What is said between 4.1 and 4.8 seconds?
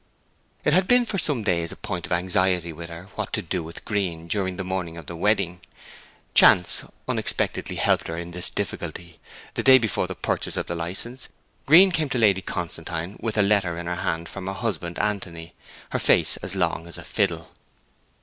during the